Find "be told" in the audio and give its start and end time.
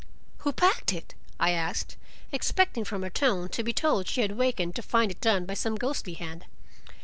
3.63-4.07